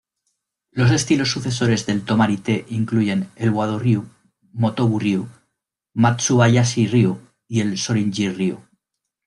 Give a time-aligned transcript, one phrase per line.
[0.71, 4.03] Los estilos sucesores del Tomari-Te incluyen el Wado-ryu,
[4.51, 5.23] Motobu-ryū,
[5.93, 8.57] Matsubayashi-ryu y el Shōrinji-ryū.